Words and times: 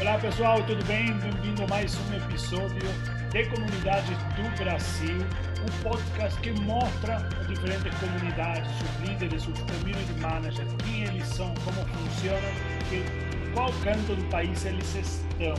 Olá 0.00 0.16
pessoal, 0.16 0.62
tudo 0.62 0.84
bem? 0.84 1.12
Bem-vindo 1.14 1.64
a 1.64 1.66
mais 1.66 1.92
um 1.96 2.14
episódio 2.14 2.88
de 3.32 3.44
Comunidades 3.46 4.16
do 4.36 4.62
Brasil, 4.62 5.18
um 5.60 5.82
podcast 5.82 6.40
que 6.40 6.52
mostra 6.60 7.16
as 7.16 7.48
diferentes 7.48 7.92
comunidades, 7.98 8.70
os 8.80 9.08
líderes, 9.08 9.48
os 9.48 9.58
community 9.58 10.12
managers, 10.20 10.72
quem 10.84 11.02
eles 11.02 11.26
são, 11.26 11.52
como 11.64 11.84
funcionam, 11.84 12.48
em 12.92 13.52
qual 13.52 13.72
canto 13.82 14.14
do 14.14 14.24
país 14.30 14.64
eles 14.64 14.94
estão. 14.94 15.54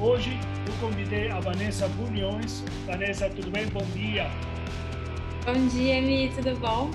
Hoje 0.00 0.30
eu 0.66 0.72
convidei 0.80 1.30
a 1.30 1.38
Vanessa 1.40 1.86
Bulhões. 1.88 2.64
Vanessa, 2.86 3.28
tudo 3.28 3.50
bem? 3.50 3.66
Bom 3.66 3.84
dia. 3.92 4.30
Bom 5.44 5.66
dia, 5.68 6.00
Mi, 6.00 6.32
tudo 6.34 6.58
bom? 6.58 6.90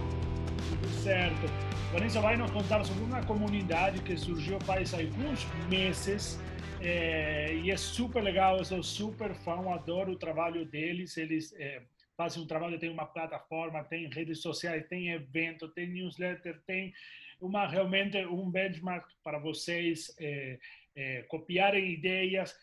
Tudo 0.69 0.89
certo. 1.03 1.69
Vanessa 1.93 2.19
vai 2.19 2.35
nos 2.35 2.49
contar 2.49 2.83
sobre 2.83 3.03
uma 3.03 3.21
comunidade 3.23 3.99
que 4.01 4.17
surgiu 4.17 4.59
faz 4.61 4.91
alguns 4.91 5.45
meses 5.69 6.39
é, 6.81 7.53
e 7.55 7.71
é 7.71 7.77
super 7.77 8.23
legal, 8.23 8.57
eu 8.57 8.65
sou 8.65 8.81
super 8.81 9.33
fã, 9.33 9.73
adoro 9.73 10.13
o 10.13 10.17
trabalho 10.17 10.65
deles. 10.65 11.17
Eles 11.17 11.53
é, 11.53 11.81
fazem 12.15 12.41
um 12.41 12.47
trabalho, 12.47 12.79
tem 12.79 12.89
uma 12.89 13.05
plataforma, 13.05 13.83
tem 13.83 14.09
redes 14.09 14.41
sociais, 14.41 14.87
tem 14.87 15.09
evento, 15.09 15.67
tem 15.67 15.87
newsletter, 15.87 16.59
tem 16.65 16.93
uma 17.41 17.67
realmente 17.67 18.17
um 18.25 18.49
benchmark 18.49 19.07
para 19.23 19.39
vocês 19.39 20.13
é, 20.19 20.59
é 20.95 21.21
copiarem 21.23 21.91
ideias, 21.91 22.55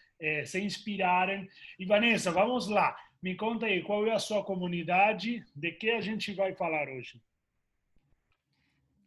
se 0.46 0.60
inspirarem. 0.60 1.48
E 1.79 1.85
Vanessa, 1.85 2.30
vamos 2.30 2.69
lá, 2.69 2.96
me 3.23 3.35
conta 3.35 3.66
aí 3.66 3.83
qual 3.83 4.07
é 4.07 4.12
a 4.12 4.19
sua 4.19 4.43
comunidade, 4.43 5.45
de 5.55 5.73
que 5.73 5.91
a 5.91 6.01
gente 6.01 6.33
vai 6.33 6.55
falar 6.55 6.88
hoje. 6.88 7.21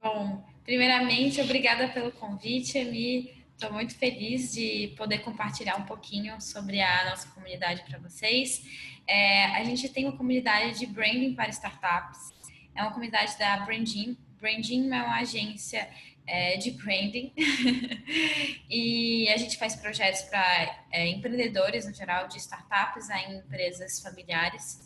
Bom, 0.01 0.45
primeiramente, 0.63 1.41
obrigada 1.41 1.89
pelo 1.89 2.11
convite, 2.11 2.77
Emi. 2.77 3.38
Estou 3.59 3.73
muito 3.73 3.93
feliz 3.93 4.53
de 4.53 4.93
poder 4.95 5.17
compartilhar 5.17 5.75
um 5.75 5.83
pouquinho 5.83 6.39
sobre 6.39 6.79
a 6.79 7.09
nossa 7.09 7.27
comunidade 7.27 7.83
para 7.83 7.99
vocês. 7.99 8.63
É, 9.05 9.47
a 9.47 9.65
gente 9.65 9.89
tem 9.89 10.05
uma 10.05 10.15
comunidade 10.15 10.79
de 10.79 10.85
branding 10.85 11.33
para 11.33 11.49
startups. 11.49 12.31
É 12.73 12.81
uma 12.81 12.91
comunidade 12.91 13.37
da 13.37 13.57
Branding. 13.65 14.17
Branding 14.39 14.89
é 14.93 15.03
uma 15.03 15.17
agência 15.17 15.89
é, 16.25 16.55
de 16.55 16.71
branding 16.71 17.33
e 18.69 19.27
a 19.27 19.35
gente 19.35 19.57
faz 19.57 19.75
projetos 19.75 20.21
para 20.21 20.85
é, 20.89 21.07
empreendedores 21.09 21.85
no 21.85 21.93
geral, 21.93 22.29
de 22.29 22.37
startups 22.37 23.09
a 23.09 23.29
empresas 23.29 23.99
familiares. 23.99 24.79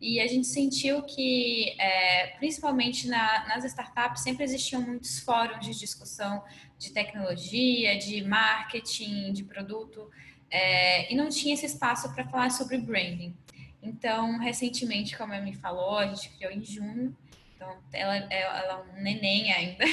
E 0.00 0.20
a 0.20 0.26
gente 0.28 0.46
sentiu 0.46 1.02
que, 1.02 1.74
é, 1.80 2.28
principalmente 2.38 3.08
na, 3.08 3.48
nas 3.48 3.64
startups, 3.64 4.22
sempre 4.22 4.44
existiam 4.44 4.80
muitos 4.80 5.18
fóruns 5.18 5.64
de 5.66 5.76
discussão 5.76 6.44
de 6.78 6.92
tecnologia, 6.92 7.98
de 7.98 8.22
marketing, 8.22 9.32
de 9.32 9.42
produto, 9.42 10.08
é, 10.50 11.12
e 11.12 11.16
não 11.16 11.28
tinha 11.28 11.54
esse 11.54 11.66
espaço 11.66 12.14
para 12.14 12.24
falar 12.28 12.50
sobre 12.50 12.78
branding. 12.78 13.36
Então, 13.82 14.38
recentemente, 14.38 15.16
como 15.16 15.32
a 15.32 15.40
me 15.40 15.54
falou, 15.54 15.98
a 15.98 16.06
gente 16.06 16.30
criou 16.30 16.52
em 16.52 16.64
junho, 16.64 17.16
então 17.54 17.76
ela, 17.92 18.16
ela 18.32 18.72
é 18.72 18.98
um 18.98 19.02
neném 19.02 19.52
ainda, 19.52 19.84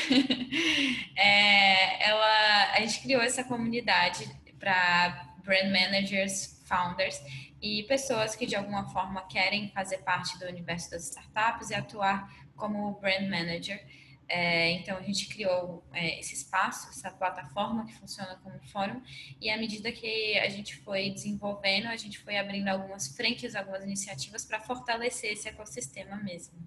é, 1.18 2.10
ela, 2.10 2.74
a 2.74 2.80
gente 2.82 3.02
criou 3.02 3.22
essa 3.22 3.44
comunidade 3.44 4.30
para 4.60 5.34
brand 5.44 5.72
managers, 5.72 6.55
founders, 6.66 7.22
e 7.62 7.84
pessoas 7.84 8.36
que 8.36 8.46
de 8.46 8.56
alguma 8.56 8.88
forma 8.90 9.22
querem 9.28 9.70
fazer 9.70 10.00
parte 10.00 10.38
do 10.40 10.46
universo 10.46 10.92
das 10.92 11.10
startups 11.10 11.70
e 11.70 11.76
atuar 11.76 12.30
como 12.56 13.00
brand 13.00 13.30
manager. 13.30 13.84
É, 14.28 14.72
então 14.72 14.98
a 14.98 15.02
gente 15.02 15.28
criou 15.30 15.86
é, 15.94 16.20
esse 16.20 16.34
espaço, 16.34 16.90
essa 16.90 17.12
plataforma 17.12 17.86
que 17.86 17.94
funciona 17.94 18.36
como 18.42 18.60
fórum 18.70 19.00
e 19.40 19.52
à 19.52 19.58
medida 19.58 19.92
que 19.92 20.40
a 20.40 20.50
gente 20.50 20.78
foi 20.78 21.12
desenvolvendo, 21.12 21.88
a 21.88 21.96
gente 21.96 22.18
foi 22.18 22.36
abrindo 22.36 22.68
algumas 22.68 23.16
frentes, 23.16 23.56
algumas 23.56 23.84
iniciativas 23.84 24.44
para 24.44 24.60
fortalecer 24.60 25.34
esse 25.34 25.48
ecossistema 25.48 26.16
mesmo. 26.18 26.58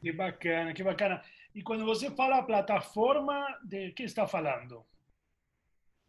Que 0.00 0.10
bacana, 0.10 0.74
que 0.74 0.82
bacana. 0.82 1.22
E 1.54 1.62
quando 1.62 1.84
você 1.84 2.10
fala 2.10 2.42
plataforma, 2.42 3.46
de 3.64 3.92
que 3.92 4.02
está 4.02 4.26
falando? 4.26 4.84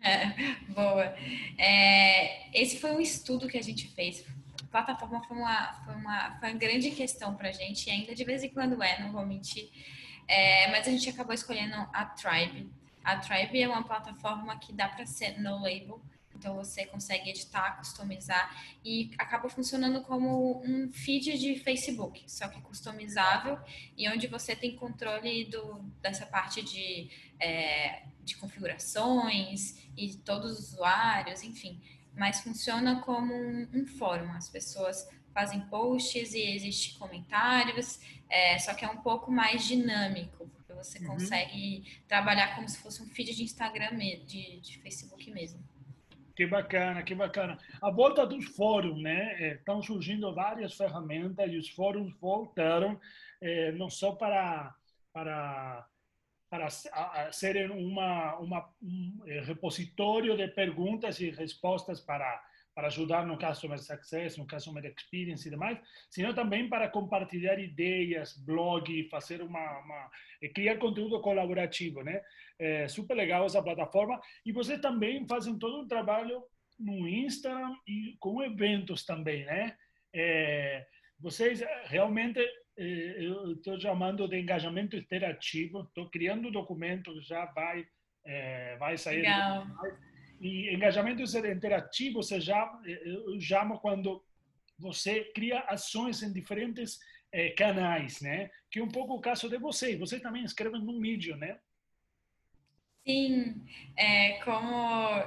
É, 0.02 0.28
boa. 0.70 1.16
É, 1.58 2.50
esse 2.60 2.80
foi 2.80 2.92
um 2.92 3.00
estudo 3.00 3.48
que 3.48 3.58
a 3.58 3.64
gente 3.64 3.88
fez. 3.90 4.26
A 4.64 4.68
plataforma 4.68 5.24
foi 5.24 5.38
uma, 5.38 5.74
foi 5.84 5.96
uma, 5.96 6.40
foi 6.40 6.50
uma 6.50 6.58
grande 6.58 6.92
questão 6.92 7.36
para 7.36 7.50
a 7.50 7.52
gente, 7.52 7.88
e 7.88 7.92
ainda 7.92 8.14
de 8.14 8.24
vez 8.24 8.44
em 8.44 8.50
quando 8.50 8.82
é, 8.84 9.00
não 9.02 9.12
vou 9.12 9.26
mentir. 9.26 9.70
É, 10.28 10.70
mas 10.72 10.88
a 10.88 10.92
gente 10.92 11.10
acabou 11.10 11.34
escolhendo 11.34 11.76
a 11.94 12.06
Tribe. 12.06 12.70
A 13.04 13.18
Tribe 13.18 13.62
é 13.62 13.68
uma 13.68 13.84
plataforma 13.84 14.58
que 14.58 14.74
dá 14.74 14.88
para 14.90 15.06
ser 15.06 15.40
no 15.40 15.62
label, 15.62 16.02
então 16.36 16.56
você 16.56 16.86
consegue 16.86 17.30
editar, 17.30 17.78
customizar 17.78 18.56
e 18.84 19.12
acaba 19.18 19.50
funcionando 19.50 20.02
como 20.02 20.62
um 20.64 20.92
feed 20.92 21.38
de 21.38 21.60
Facebook, 21.60 22.24
só 22.28 22.48
que 22.48 22.62
customizável 22.62 23.58
e 23.98 24.10
onde 24.10 24.28
você 24.28 24.56
tem 24.56 24.76
controle 24.76 25.46
do, 25.46 25.80
dessa 26.02 26.26
parte 26.26 26.62
de, 26.62 27.10
é, 27.40 28.04
de 28.24 28.36
configurações 28.38 29.88
e 29.98 30.16
todos 30.18 30.60
os 30.60 30.74
usuários, 30.74 31.44
enfim. 31.44 31.82
Mas 32.16 32.42
funciona 32.42 33.02
como 33.02 33.34
um, 33.34 33.68
um 33.74 33.86
fórum. 33.86 34.32
As 34.32 34.50
pessoas 34.50 35.08
fazem 35.34 35.60
posts 35.68 36.34
e 36.34 36.42
existem 36.42 36.98
comentários, 36.98 38.00
é, 38.30 38.58
só 38.58 38.74
que 38.74 38.86
é 38.86 38.90
um 38.90 39.02
pouco 39.02 39.30
mais 39.30 39.66
dinâmico, 39.66 40.48
porque 40.48 40.74
você 40.74 40.98
uhum. 41.00 41.08
consegue 41.08 42.02
trabalhar 42.08 42.56
como 42.56 42.70
se 42.70 42.78
fosse 42.78 43.04
um 43.04 43.08
feed 43.08 43.36
de 43.36 43.44
Instagram, 43.44 43.98
de, 44.26 44.62
de 44.62 44.80
Facebook 44.80 45.30
mesmo. 45.32 45.62
Que 46.36 46.46
bacana, 46.46 47.04
que 47.04 47.16
bacana. 47.16 47.58
A 47.82 47.90
volta 47.90 48.26
dos 48.26 48.46
fóruns, 48.46 49.02
né? 49.02 49.54
Estão 49.54 49.82
surgindo 49.82 50.34
várias 50.34 50.74
ferramentas 50.74 51.52
e 51.52 51.58
os 51.58 51.70
fóruns 51.70 52.14
voltaram 52.20 53.00
é, 53.42 53.72
não 53.74 53.90
só 53.90 54.12
para 54.14 54.74
para 55.14 55.88
para 56.50 56.70
serem 57.32 57.70
uma, 57.72 58.38
uma 58.38 58.70
um 58.82 59.22
eh, 59.26 59.42
repositório 59.42 60.38
de 60.38 60.48
perguntas 60.48 61.20
e 61.20 61.30
respostas 61.32 62.00
para 62.00 62.44
para 62.76 62.88
ajudar 62.88 63.26
no 63.26 63.40
Customer 63.40 63.80
Success, 63.80 64.38
no 64.38 64.46
Customer 64.46 64.84
Experience 64.86 65.48
e 65.48 65.50
demais, 65.50 65.80
sino 66.10 66.34
também 66.34 66.68
para 66.68 66.90
compartilhar 66.90 67.58
ideias, 67.58 68.38
blog, 68.38 69.08
fazer 69.10 69.42
uma, 69.42 69.80
uma 69.80 70.12
criar 70.54 70.78
conteúdo 70.78 71.22
colaborativo, 71.22 72.04
né? 72.04 72.22
É 72.60 72.88
super 72.90 73.16
legal 73.16 73.46
essa 73.46 73.64
plataforma. 73.64 74.20
E 74.46 74.52
vocês 74.52 74.82
também 74.82 75.26
fazem 75.26 75.58
todo 75.58 75.80
um 75.80 75.88
trabalho 75.88 76.44
no 76.78 77.08
Instagram 77.08 77.74
e 77.88 78.18
com 78.20 78.44
eventos 78.44 79.06
também, 79.06 79.46
né? 79.46 79.78
É, 80.14 80.86
vocês 81.18 81.64
realmente 81.86 82.46
eu 82.78 83.54
estou 83.54 83.80
chamando 83.80 84.28
de 84.28 84.40
engajamento 84.40 84.96
interativo. 84.96 85.82
Estou 85.82 86.10
criando 86.10 86.48
um 86.48 86.52
documento, 86.52 87.22
já 87.22 87.46
vai 87.46 87.88
é, 88.26 88.76
vai 88.78 88.98
sair. 88.98 89.22
Legal. 89.22 89.68
E 90.42 90.74
engajamento 90.74 91.24
interativo, 91.48 92.22
você 92.22 92.42
já 92.42 92.70
eu 92.86 93.40
chamo 93.40 93.80
quando 93.80 94.24
você 94.78 95.24
cria 95.34 95.60
ações 95.62 96.22
em 96.22 96.34
diferentes 96.34 97.00
é, 97.32 97.50
canais, 97.52 98.22
né? 98.22 98.50
Que 98.70 98.80
é 98.80 98.84
um 98.84 98.90
pouco 98.90 99.14
o 99.14 99.22
caso 99.22 99.50
de 99.50 99.58
você. 99.58 99.96
Você 99.98 100.20
também 100.20 100.44
escreve 100.44 100.78
no 100.78 101.00
Medium, 101.00 101.38
né? 101.38 101.58
Sim, 103.08 103.64
é, 103.96 104.40
como 104.44 105.22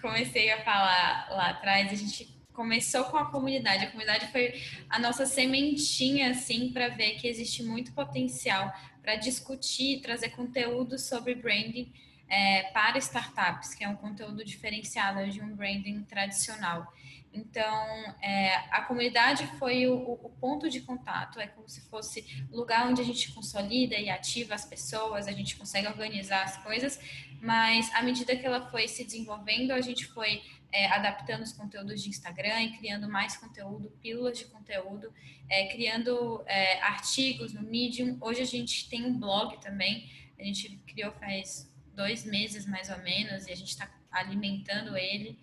comecei 0.00 0.52
a 0.52 0.64
falar 0.64 1.28
lá 1.30 1.50
atrás, 1.50 1.90
a 1.90 1.94
gente 1.96 2.33
começou 2.54 3.04
com 3.04 3.18
a 3.18 3.26
comunidade. 3.26 3.84
A 3.84 3.90
comunidade 3.90 4.28
foi 4.28 4.62
a 4.88 4.98
nossa 4.98 5.26
sementinha, 5.26 6.30
assim, 6.30 6.70
para 6.72 6.88
ver 6.88 7.16
que 7.16 7.28
existe 7.28 7.62
muito 7.62 7.92
potencial 7.92 8.72
para 9.02 9.16
discutir, 9.16 10.00
trazer 10.00 10.30
conteúdo 10.30 10.98
sobre 10.98 11.34
branding 11.34 11.92
é, 12.26 12.62
para 12.72 12.96
startups, 12.98 13.74
que 13.74 13.84
é 13.84 13.88
um 13.88 13.96
conteúdo 13.96 14.42
diferenciado 14.42 15.28
de 15.30 15.42
um 15.42 15.54
branding 15.54 16.02
tradicional. 16.04 16.90
Então, 17.34 18.14
é, 18.22 18.54
a 18.70 18.82
comunidade 18.82 19.44
foi 19.58 19.88
o, 19.88 19.96
o, 19.96 20.30
ponto 20.40 20.70
de 20.70 20.80
contato, 20.80 21.40
é 21.40 21.48
como 21.48 21.68
se 21.68 21.80
fosse 21.90 22.46
o 22.52 22.56
lugar 22.56 22.86
onde 22.86 23.02
a 23.02 23.04
gente 23.04 23.32
consolida 23.32 23.96
e 23.96 24.08
ativa 24.08 24.54
as 24.54 24.64
pessoas, 24.64 25.26
a 25.26 25.32
gente 25.32 25.56
consegue 25.56 25.88
organizar 25.88 26.44
as 26.44 26.56
coisas, 26.58 27.00
mas 27.42 27.92
à 27.92 28.02
medida 28.02 28.36
que 28.36 28.46
ela 28.46 28.70
foi 28.70 28.86
se 28.86 29.04
desenvolvendo, 29.04 29.72
a 29.72 29.80
gente 29.80 30.06
foi 30.06 30.42
é, 30.74 30.86
adaptando 30.86 31.42
os 31.42 31.52
conteúdos 31.52 32.02
de 32.02 32.08
Instagram 32.08 32.62
e 32.62 32.76
criando 32.76 33.08
mais 33.08 33.36
conteúdo, 33.36 33.92
pílulas 34.02 34.36
de 34.36 34.46
conteúdo, 34.46 35.14
é, 35.48 35.68
criando 35.68 36.42
é, 36.46 36.80
artigos 36.82 37.54
no 37.54 37.62
Medium. 37.62 38.18
Hoje 38.20 38.42
a 38.42 38.44
gente 38.44 38.88
tem 38.90 39.06
um 39.06 39.16
blog 39.16 39.60
também, 39.60 40.10
a 40.36 40.42
gente 40.42 40.76
criou 40.78 41.12
faz 41.12 41.72
dois 41.94 42.24
meses 42.24 42.66
mais 42.66 42.90
ou 42.90 42.98
menos 42.98 43.46
e 43.46 43.52
a 43.52 43.54
gente 43.54 43.68
está 43.68 43.88
alimentando 44.10 44.96
ele 44.96 45.38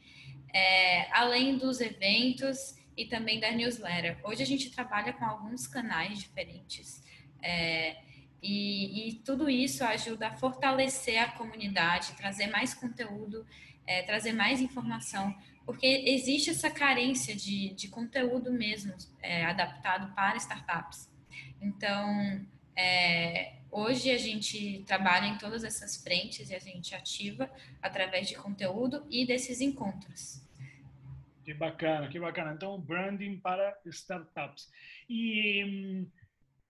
é, 0.53 1.09
além 1.13 1.57
dos 1.57 1.79
eventos 1.79 2.75
e 2.97 3.05
também 3.05 3.39
da 3.39 3.51
newsletter. 3.51 4.19
Hoje 4.25 4.43
a 4.43 4.45
gente 4.45 4.69
trabalha 4.69 5.13
com 5.13 5.23
alguns 5.23 5.65
canais 5.65 6.19
diferentes. 6.19 7.01
É, 7.41 7.95
E, 8.41 9.09
e, 9.09 9.13
tudo 9.19 9.49
isso 9.49 9.83
ajuda 9.83 10.29
a 10.29 10.37
fortalecer 10.37 11.21
a 11.21 11.31
comunidade, 11.31 12.13
trazer 12.13 12.47
mais 12.47 12.73
conteúdo, 12.73 13.45
é, 13.85 14.01
trazer 14.01 14.33
mais 14.33 14.59
informação, 14.59 15.35
porque 15.65 15.85
existe 16.07 16.49
essa 16.49 16.69
carência 16.69 17.35
de, 17.35 17.73
de 17.75 17.87
conteúdo 17.87 18.51
mesmo 18.51 18.95
é, 19.21 19.45
adaptado 19.45 20.13
para 20.15 20.37
startups. 20.37 21.07
Então, 21.61 22.43
é, 22.75 23.57
hoje 23.69 24.09
a 24.09 24.17
gente 24.17 24.83
trabalha 24.87 25.27
em 25.27 25.37
todas 25.37 25.63
essas 25.63 26.01
frentes 26.01 26.49
e 26.49 26.55
a 26.55 26.59
gente 26.59 26.95
ativa 26.95 27.49
através 27.81 28.27
de 28.27 28.35
conteúdo 28.35 29.05
e 29.09 29.25
desses 29.25 29.61
encontros. 29.61 30.41
Que 31.43 31.53
bacana, 31.53 32.07
que 32.07 32.19
bacana. 32.19 32.53
Então, 32.53 32.79
branding 32.79 33.37
para 33.37 33.77
startups. 33.85 34.69
E 35.09 35.63
hum, 35.63 36.07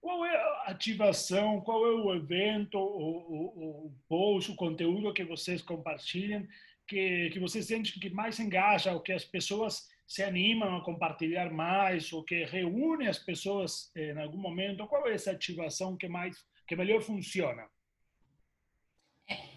qual 0.02 0.26
é 0.26 0.36
a 0.36 0.64
ativação, 0.72 1.62
qual 1.62 1.86
é 1.86 1.92
o 1.92 2.14
evento, 2.16 2.78
o, 2.78 3.18
o, 3.18 3.86
o 3.86 3.94
post, 4.10 4.52
o 4.52 4.56
conteúdo 4.56 5.14
que 5.14 5.24
vocês 5.24 5.62
compartilham, 5.62 6.46
que, 6.88 7.30
que 7.30 7.40
você 7.40 7.62
sente 7.62 8.00
que 8.00 8.10
mais 8.10 8.40
engaja, 8.40 8.92
ou 8.92 9.00
que 9.00 9.14
as 9.14 9.24
pessoas 9.24 9.88
se 10.08 10.24
animam 10.24 10.76
a 10.76 10.84
compartilhar 10.84 11.52
mais, 11.52 12.12
ou 12.12 12.24
que 12.24 12.44
reúne 12.44 13.08
as 13.08 13.20
pessoas 13.20 13.92
eh, 13.96 14.12
em 14.12 14.20
algum 14.20 14.40
momento? 14.40 14.86
Qual 14.88 15.08
é 15.08 15.14
essa 15.14 15.32
ativação 15.32 15.96
que 15.96 16.10
mais, 16.10 16.36
que 16.68 16.76
melhor 16.76 17.02
funciona? 17.02 17.70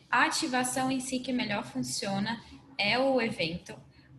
A 0.08 0.26
ativação 0.26 0.93
em 0.93 1.00
si 1.00 1.19
que 1.19 1.32
melhor 1.32 1.64
funciona 1.64 2.40
é 2.79 2.97
o 2.99 3.20
evento. 3.20 3.75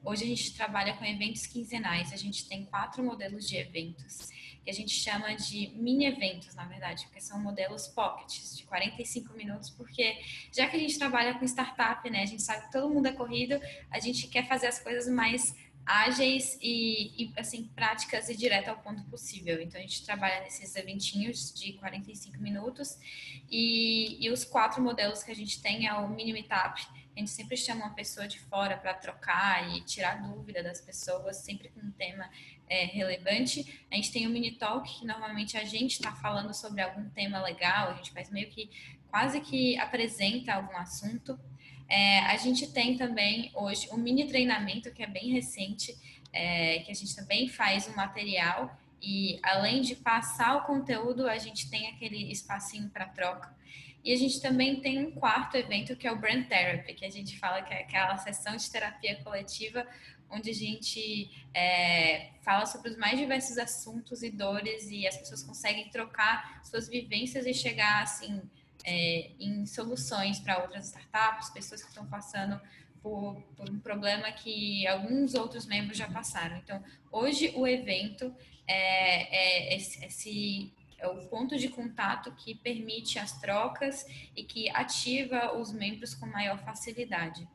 Hoje 0.05 0.23
a 0.23 0.27
gente 0.27 0.53
trabalha 0.53 0.95
com 0.95 1.03
eventos 1.03 1.47
quinzenais, 1.47 2.13
a 2.13 2.15
gente 2.15 2.47
tem 2.47 2.63
quatro 2.65 3.03
modelos 3.03 3.49
de 3.49 3.57
eventos 3.57 4.29
que 4.63 4.69
a 4.69 4.73
gente 4.73 4.91
chama 4.91 5.35
de 5.35 5.71
mini 5.75 6.05
eventos, 6.05 6.53
na 6.53 6.63
verdade, 6.65 7.05
porque 7.05 7.19
são 7.19 7.39
modelos 7.39 7.87
pockets 7.87 8.55
de 8.55 8.63
45 8.65 9.33
minutos, 9.33 9.71
porque 9.71 10.15
já 10.51 10.67
que 10.67 10.75
a 10.75 10.79
gente 10.79 10.99
trabalha 10.99 11.33
com 11.33 11.45
startup, 11.45 12.07
né, 12.09 12.21
a 12.21 12.25
gente 12.25 12.43
sabe 12.43 12.65
que 12.67 12.71
todo 12.71 12.87
mundo 12.87 13.07
é 13.07 13.13
corrido, 13.13 13.59
a 13.89 13.99
gente 13.99 14.27
quer 14.27 14.47
fazer 14.47 14.67
as 14.67 14.79
coisas 14.79 15.11
mais 15.11 15.55
ágeis 15.85 16.57
e, 16.61 17.25
e, 17.25 17.33
assim 17.37 17.65
práticas 17.75 18.27
e 18.29 18.35
direto 18.35 18.69
ao 18.69 18.77
ponto 18.77 19.03
possível. 19.03 19.61
Então 19.61 19.79
a 19.79 19.83
gente 19.83 20.03
trabalha 20.03 20.41
nesses 20.41 20.75
eventinhos 20.75 21.53
de 21.53 21.73
45 21.73 22.37
minutos 22.41 22.97
e, 23.49 24.17
e 24.19 24.31
os 24.31 24.43
quatro 24.43 24.81
modelos 24.81 25.23
que 25.23 25.31
a 25.31 25.35
gente 25.35 25.61
tem 25.61 25.87
é 25.87 25.93
o 25.93 26.09
mini 26.09 26.33
meetup. 26.33 26.87
A 27.15 27.19
gente 27.19 27.31
sempre 27.31 27.55
chama 27.55 27.85
uma 27.85 27.93
pessoa 27.93 28.27
de 28.27 28.39
fora 28.39 28.75
para 28.75 28.93
trocar 28.93 29.73
e 29.73 29.81
tirar 29.81 30.21
dúvida 30.21 30.61
das 30.61 30.81
pessoas, 30.81 31.37
sempre 31.37 31.69
com 31.69 31.79
um 31.79 31.91
tema 31.91 32.29
é, 32.67 32.85
relevante. 32.85 33.85
A 33.89 33.95
gente 33.95 34.11
tem 34.11 34.27
o 34.27 34.29
mini 34.29 34.51
talk, 34.51 34.99
que 34.99 35.05
normalmente 35.05 35.55
a 35.55 35.63
gente 35.63 35.93
está 35.93 36.11
falando 36.11 36.53
sobre 36.53 36.81
algum 36.81 37.09
tema 37.11 37.41
legal, 37.41 37.91
a 37.91 37.93
gente 37.93 38.11
faz 38.11 38.29
meio 38.29 38.49
que 38.49 38.69
quase 39.09 39.39
que 39.39 39.77
apresenta 39.79 40.55
algum 40.55 40.75
assunto. 40.75 41.39
É, 41.87 42.19
a 42.21 42.37
gente 42.37 42.71
tem 42.71 42.97
também 42.97 43.51
hoje 43.53 43.87
um 43.91 43.97
mini 43.97 44.27
treinamento 44.27 44.91
que 44.91 45.03
é 45.03 45.07
bem 45.07 45.31
recente, 45.31 45.95
é, 46.33 46.79
que 46.79 46.91
a 46.91 46.95
gente 46.95 47.15
também 47.15 47.47
faz 47.47 47.87
um 47.87 47.95
material 47.95 48.77
e 49.01 49.39
além 49.43 49.81
de 49.81 49.95
passar 49.95 50.57
o 50.57 50.61
conteúdo, 50.61 51.27
a 51.27 51.37
gente 51.37 51.69
tem 51.69 51.87
aquele 51.89 52.31
espacinho 52.31 52.89
para 52.89 53.05
troca. 53.05 53.53
E 54.03 54.13
a 54.13 54.15
gente 54.15 54.39
também 54.39 54.81
tem 54.81 54.99
um 54.99 55.11
quarto 55.11 55.57
evento 55.57 55.95
que 55.95 56.07
é 56.07 56.11
o 56.11 56.19
Brand 56.19 56.45
Therapy, 56.47 56.93
que 56.93 57.05
a 57.05 57.09
gente 57.09 57.37
fala 57.39 57.61
que 57.61 57.73
é 57.73 57.81
aquela 57.81 58.17
sessão 58.17 58.55
de 58.55 58.69
terapia 58.69 59.15
coletiva 59.23 59.85
onde 60.29 60.49
a 60.49 60.53
gente 60.53 61.29
é, 61.53 62.31
fala 62.41 62.65
sobre 62.65 62.89
os 62.89 62.97
mais 62.97 63.17
diversos 63.17 63.57
assuntos 63.57 64.23
e 64.23 64.31
dores 64.31 64.89
e 64.89 65.07
as 65.07 65.17
pessoas 65.17 65.43
conseguem 65.43 65.89
trocar 65.89 66.61
suas 66.63 66.87
vivências 66.87 67.45
e 67.45 67.53
chegar 67.53 68.03
assim 68.03 68.41
é, 68.85 69.31
em 69.39 69.65
soluções 69.65 70.39
para 70.39 70.61
outras 70.61 70.85
startups, 70.85 71.49
pessoas 71.49 71.81
que 71.81 71.89
estão 71.89 72.05
passando 72.05 72.59
por, 73.01 73.41
por, 73.57 73.69
um 73.69 73.79
problema 73.79 74.31
que 74.31 74.85
alguns 74.87 75.33
outros 75.33 75.65
membros 75.65 75.97
já 75.97 76.07
passaram. 76.07 76.57
Então, 76.57 76.83
hoje 77.11 77.51
o 77.55 77.67
evento 77.67 78.33
é, 78.67 79.73
é 79.73 79.75
esse, 79.75 80.03
esse 80.05 80.73
é 80.97 81.07
o 81.07 81.17
ponto 81.27 81.57
de 81.57 81.69
contato 81.69 82.31
que 82.35 82.55
permite 82.55 83.19
as 83.19 83.39
trocas 83.39 84.05
e 84.35 84.43
que 84.43 84.69
ativa 84.69 85.55
os 85.57 85.71
membros 85.73 86.13
com 86.13 86.25
maior 86.25 86.57
facilidade. 86.63 87.47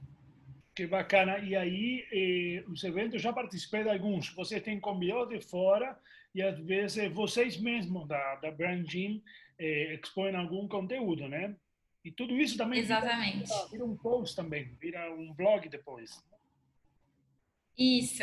Que 0.74 0.86
bacana. 0.86 1.38
E 1.38 1.56
aí, 1.56 2.06
eh, 2.12 2.64
os 2.68 2.84
eventos, 2.84 3.20
já 3.20 3.32
participei 3.32 3.82
de 3.82 3.90
alguns. 3.90 4.30
Vocês 4.30 4.62
têm 4.62 4.78
convidados 4.78 5.28
de 5.28 5.40
fora 5.40 5.98
e, 6.34 6.40
às 6.40 6.58
vezes, 6.60 7.12
vocês 7.12 7.56
mesmos 7.56 8.06
da, 8.06 8.36
da 8.36 8.50
Brand 8.50 8.86
Gym 8.88 9.22
eh, 9.60 10.00
expõem 10.02 10.34
algum 10.34 10.66
conteúdo, 10.66 11.28
né? 11.28 11.54
E 12.02 12.10
tudo 12.10 12.34
isso 12.36 12.56
também 12.56 12.80
Exatamente. 12.80 13.46
Vira, 13.46 13.68
vira 13.70 13.84
um 13.84 13.96
post 13.96 14.34
também, 14.34 14.74
vira 14.80 15.12
um 15.14 15.34
blog 15.34 15.68
depois. 15.68 16.10
Isso. 17.76 18.22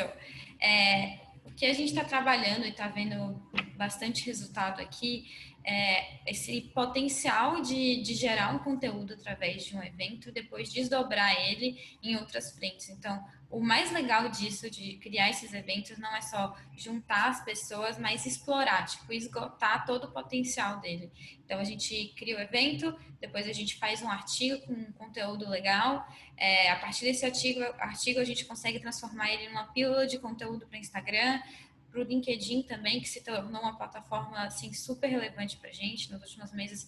É, 0.59 1.19
o 1.45 1.53
que 1.53 1.65
a 1.65 1.73
gente 1.73 1.89
está 1.89 2.03
trabalhando 2.03 2.65
e 2.65 2.69
está 2.69 2.87
vendo 2.87 3.39
bastante 3.77 4.25
resultado 4.25 4.81
aqui 4.81 5.25
é, 5.67 6.21
esse 6.25 6.61
potencial 6.73 7.61
de, 7.61 8.01
de 8.01 8.13
gerar 8.13 8.55
um 8.55 8.59
conteúdo 8.59 9.13
através 9.13 9.65
de 9.65 9.75
um 9.75 9.83
evento 9.83 10.31
depois 10.31 10.71
desdobrar 10.71 11.35
ele 11.49 11.77
em 12.01 12.15
outras 12.15 12.53
frentes. 12.53 12.87
Então, 12.89 13.21
o 13.49 13.59
mais 13.59 13.91
legal 13.91 14.29
disso, 14.29 14.69
de 14.69 14.95
criar 14.97 15.29
esses 15.29 15.53
eventos, 15.53 15.97
não 15.97 16.15
é 16.15 16.21
só 16.21 16.55
juntar 16.75 17.29
as 17.31 17.43
pessoas, 17.43 17.97
mas 17.97 18.25
explorar, 18.25 18.85
tipo, 18.85 19.11
esgotar 19.11 19.85
todo 19.85 20.05
o 20.05 20.11
potencial 20.11 20.79
dele. 20.79 21.11
Então, 21.43 21.59
a 21.59 21.63
gente 21.65 22.13
cria 22.17 22.37
o 22.37 22.41
evento, 22.41 22.97
depois 23.19 23.45
a 23.47 23.53
gente 23.53 23.75
faz 23.77 24.01
um 24.01 24.09
artigo 24.09 24.65
com 24.65 24.73
um 24.73 24.91
conteúdo 24.93 25.49
legal. 25.49 26.07
É, 26.37 26.71
a 26.71 26.77
partir 26.77 27.03
desse 27.05 27.25
artigo, 27.25 27.61
artigo, 27.79 28.21
a 28.21 28.25
gente 28.25 28.45
consegue 28.45 28.79
transformar 28.79 29.33
ele 29.33 29.49
numa 29.49 29.65
pílula 29.73 30.07
de 30.07 30.17
conteúdo 30.17 30.65
para 30.65 30.77
Instagram, 30.77 31.41
para 31.89 32.01
o 32.01 32.03
LinkedIn 32.03 32.63
também, 32.63 32.99
que 32.99 33.09
se 33.09 33.23
tornou 33.23 33.61
uma 33.61 33.77
plataforma 33.77 34.43
assim, 34.43 34.73
super 34.73 35.07
relevante 35.07 35.57
para 35.57 35.69
a 35.69 35.73
gente. 35.73 36.11
Nos 36.11 36.21
últimos 36.21 36.51
meses, 36.51 36.87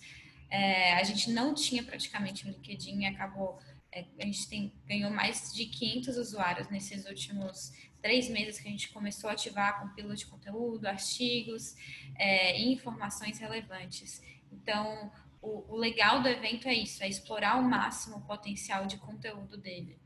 é, 0.50 0.94
a 0.94 1.04
gente 1.04 1.31
não 1.31 1.54
tinha 1.54 1.84
praticamente 1.84 2.46
o 2.46 2.51
LinkedIn 2.51 3.06
acabou. 3.06 3.60
É, 3.92 4.06
a 4.19 4.25
gente 4.25 4.48
tem, 4.48 4.74
ganhou 4.86 5.10
mais 5.12 5.54
de 5.54 5.66
500 5.66 6.18
usuários 6.18 6.69
nesses 6.69 7.06
últimos 7.06 7.72
três 8.01 8.30
meses 8.30 8.60
que 8.60 8.68
a 8.68 8.72
gente 8.72 8.90
começou 8.90 9.30
a 9.30 9.34
ativar 9.34 9.80
com 9.80 9.90
pílula 9.90 10.16
de 10.16 10.25
conteúdo, 10.25 10.86
artigos 10.86 11.75
é, 12.16 12.60
e 12.60 12.72
informações 12.72 13.40
relevantes. 13.40 14.22
Então, 14.51 15.12
o, 15.42 15.74
o 15.74 15.75
legal 15.75 16.22
do 16.22 16.28
evento 16.28 16.68
é 16.68 16.74
isso, 16.74 17.04
é 17.04 17.07
explorar 17.07 17.56
ao 17.56 17.63
máximo 17.63 18.18
o 18.18 18.22
potencial 18.22 18.86
de 18.86 18.98
conteúdo 18.98 19.58
dele. 19.58 19.98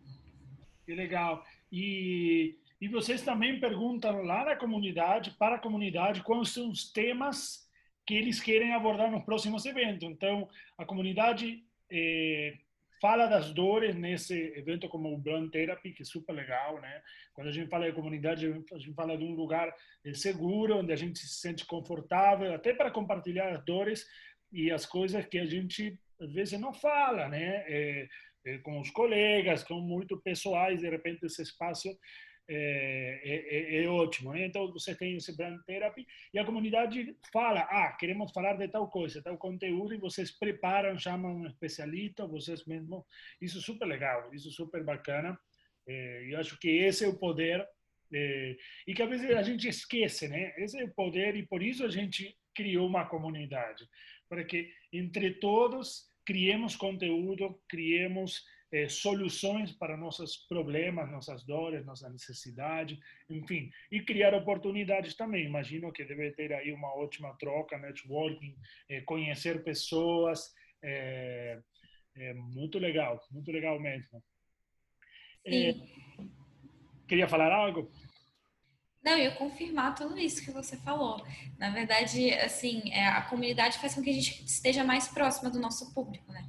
Que 0.85 0.93
legal. 0.93 1.45
E 1.71 2.57
e 2.83 2.87
vocês 2.89 3.21
também 3.21 3.61
perguntam 3.61 4.23
lá 4.23 4.43
na 4.43 4.57
comunidade, 4.57 5.31
para 5.39 5.55
a 5.55 5.59
comunidade, 5.59 6.21
quais 6.21 6.49
são 6.49 6.69
os 6.69 6.91
temas 6.91 7.65
que 8.05 8.13
eles 8.13 8.41
querem 8.41 8.73
abordar 8.73 9.09
nos 9.09 9.23
próximos 9.23 9.65
eventos. 9.65 10.03
Então, 10.03 10.49
a 10.77 10.83
comunidade 10.83 11.63
eh, 11.89 12.57
fala 13.01 13.27
das 13.27 13.53
dores 13.53 13.95
nesse 13.95 14.33
evento 14.57 14.89
como 14.89 15.13
o 15.13 15.17
Brand 15.17 15.49
Therapy, 15.49 15.93
que 15.93 16.01
é 16.01 16.05
super 16.05 16.33
legal, 16.33 16.81
né? 16.81 17.01
Quando 17.33 17.47
a 17.47 17.51
gente 17.53 17.69
fala 17.69 17.85
de 17.85 17.93
comunidade, 17.93 18.47
a 18.73 18.77
gente 18.77 18.93
fala 18.93 19.17
de 19.17 19.23
um 19.23 19.33
lugar 19.33 19.73
eh, 20.03 20.13
seguro, 20.13 20.79
onde 20.79 20.91
a 20.91 20.97
gente 20.97 21.19
se 21.19 21.39
sente 21.39 21.65
confortável, 21.65 22.53
até 22.53 22.73
para 22.73 22.91
compartilhar 22.91 23.47
as 23.53 23.63
dores 23.63 24.05
e 24.51 24.69
as 24.69 24.85
coisas 24.85 25.25
que 25.27 25.39
a 25.39 25.45
gente 25.45 25.97
às 26.19 26.33
vezes 26.33 26.59
não 26.59 26.73
fala, 26.73 27.29
né? 27.29 27.63
É, 27.65 28.09
é, 28.45 28.57
com 28.57 28.77
os 28.81 28.89
colegas, 28.89 29.63
com 29.63 29.79
muito 29.79 30.17
pessoais, 30.17 30.81
de 30.81 30.89
repente 30.89 31.25
esse 31.25 31.41
espaço 31.41 31.87
é, 32.47 33.21
é, 33.23 33.83
é, 33.83 33.87
ótimo. 33.87 34.33
Né? 34.33 34.45
Então, 34.45 34.71
você 34.71 34.95
tem 34.95 35.15
esse 35.15 35.35
brand 35.35 35.59
therapy 35.65 36.05
e 36.33 36.39
a 36.39 36.45
comunidade 36.45 37.15
fala, 37.31 37.61
ah, 37.61 37.95
queremos 37.99 38.31
falar 38.31 38.53
de 38.53 38.67
tal 38.67 38.89
coisa, 38.89 39.21
tal 39.21 39.37
conteúdo, 39.37 39.93
e 39.93 39.97
vocês 39.97 40.31
preparam, 40.31 40.97
chamam 40.97 41.37
um 41.37 41.47
especialista, 41.47 42.27
vocês 42.27 42.65
mesmos. 42.65 43.03
Isso 43.41 43.59
é 43.59 43.61
super 43.61 43.85
legal, 43.85 44.33
isso 44.33 44.49
é 44.49 44.51
super 44.51 44.83
bacana. 44.83 45.39
É, 45.87 46.27
eu 46.29 46.39
acho 46.39 46.57
que 46.59 46.69
esse 46.69 47.03
é 47.03 47.07
o 47.07 47.17
poder 47.17 47.67
é, 48.13 48.55
e 48.87 48.93
que 48.93 49.01
às 49.01 49.09
vezes 49.09 49.31
a 49.31 49.41
gente 49.41 49.67
esquece, 49.67 50.27
né? 50.27 50.53
Esse 50.57 50.79
é 50.79 50.83
o 50.83 50.93
poder 50.93 51.35
e 51.35 51.45
por 51.45 51.63
isso 51.63 51.83
a 51.83 51.89
gente 51.89 52.37
criou 52.53 52.87
uma 52.87 53.05
comunidade, 53.05 53.87
para 54.29 54.43
que 54.43 54.71
entre 54.91 55.31
todos 55.31 56.07
criemos 56.23 56.75
conteúdo, 56.75 57.59
criemos 57.67 58.45
é, 58.73 58.89
soluções 58.89 59.71
para 59.71 59.95
nossos 59.95 60.35
problemas, 60.35 61.11
nossas 61.11 61.43
dores, 61.45 61.85
nossa 61.85 62.09
necessidade, 62.09 62.99
enfim, 63.29 63.71
e 63.91 64.01
criar 64.01 64.33
oportunidades 64.33 65.15
também. 65.15 65.45
Imagino 65.45 65.91
que 65.93 66.03
deve 66.03 66.31
ter 66.31 66.51
aí 66.51 66.73
uma 66.73 66.91
ótima 66.95 67.37
troca, 67.37 67.77
networking, 67.77 68.55
é, 68.89 69.01
conhecer 69.01 69.63
pessoas, 69.63 70.51
é, 70.81 71.59
é, 72.15 72.33
muito 72.33 72.79
legal, 72.79 73.21
muito 73.29 73.51
legal 73.51 73.79
mesmo. 73.79 74.23
queria 77.07 77.27
falar 77.27 77.53
algo? 77.53 77.91
Não, 79.03 79.17
eu 79.17 79.35
confirmar 79.35 79.93
tudo 79.93 80.17
isso 80.17 80.43
que 80.43 80.51
você 80.51 80.77
falou. 80.77 81.23
Na 81.59 81.69
verdade, 81.69 82.33
assim, 82.35 82.89
é, 82.91 83.05
a 83.05 83.21
comunidade 83.23 83.77
faz 83.77 83.93
com 83.93 84.01
que 84.01 84.09
a 84.09 84.13
gente 84.13 84.45
esteja 84.45 84.83
mais 84.83 85.09
próxima 85.09 85.51
do 85.51 85.59
nosso 85.59 85.93
público, 85.93 86.31
né? 86.31 86.41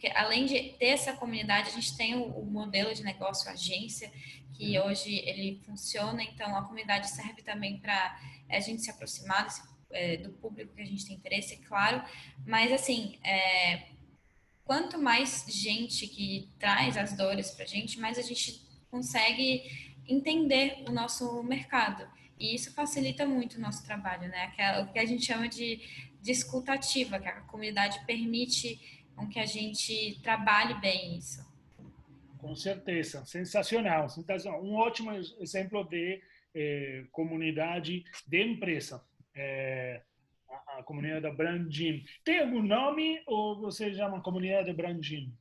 Porque 0.00 0.16
além 0.16 0.46
de 0.46 0.58
ter 0.78 0.86
essa 0.86 1.12
comunidade, 1.12 1.68
a 1.68 1.72
gente 1.72 1.94
tem 1.94 2.14
o, 2.14 2.24
o 2.24 2.46
modelo 2.46 2.94
de 2.94 3.02
negócio 3.02 3.50
agência, 3.50 4.10
que 4.54 4.78
uhum. 4.78 4.86
hoje 4.86 5.14
ele 5.14 5.60
funciona, 5.66 6.22
então 6.22 6.56
a 6.56 6.62
comunidade 6.62 7.10
serve 7.10 7.42
também 7.42 7.78
para 7.78 8.18
a 8.48 8.60
gente 8.60 8.80
se 8.80 8.90
aproximar 8.90 9.44
desse, 9.44 9.60
é, 9.90 10.16
do 10.16 10.30
público 10.30 10.74
que 10.74 10.80
a 10.80 10.86
gente 10.86 11.06
tem 11.06 11.16
interesse, 11.16 11.52
é 11.52 11.56
claro, 11.58 12.02
mas 12.46 12.72
assim, 12.72 13.18
é, 13.22 13.88
quanto 14.64 14.98
mais 14.98 15.44
gente 15.46 16.06
que 16.06 16.50
traz 16.58 16.96
as 16.96 17.14
dores 17.14 17.50
para 17.50 17.66
a 17.66 17.68
gente, 17.68 18.00
mais 18.00 18.18
a 18.18 18.22
gente 18.22 18.66
consegue 18.90 19.64
entender 20.08 20.82
o 20.88 20.92
nosso 20.92 21.42
mercado. 21.42 22.08
E 22.38 22.54
isso 22.54 22.72
facilita 22.72 23.26
muito 23.26 23.58
o 23.58 23.60
nosso 23.60 23.84
trabalho, 23.84 24.28
né? 24.28 24.44
Aquela, 24.44 24.82
o 24.82 24.90
que 24.90 24.98
a 24.98 25.04
gente 25.04 25.26
chama 25.26 25.46
de, 25.46 25.78
de 26.22 26.32
escutativa, 26.32 27.20
que 27.20 27.28
a 27.28 27.42
comunidade 27.42 28.02
permite 28.06 28.80
com 29.20 29.28
que 29.28 29.38
a 29.38 29.46
gente 29.46 30.18
trabalhe 30.22 30.74
bem 30.80 31.16
isso. 31.16 31.48
Com 32.38 32.56
certeza, 32.56 33.24
sensacional, 33.26 34.08
sensacional. 34.08 34.64
Um 34.64 34.74
ótimo 34.74 35.12
exemplo 35.12 35.84
de 35.84 36.22
eh, 36.54 37.04
comunidade 37.12 38.02
de 38.26 38.42
empresa. 38.42 39.04
Eh, 39.34 40.02
a, 40.48 40.78
a, 40.78 40.82
comunidade 40.82 41.20
da 41.20 41.30
Brand 41.30 41.70
Gym. 41.70 42.02
Tem 42.24 42.40
algum 42.40 42.62
nome 42.62 43.22
ou 43.26 43.60
você 43.60 43.94
chama 43.94 44.22
comunidade 44.22 44.72
Brand 44.72 45.02
Gym? 45.02 45.32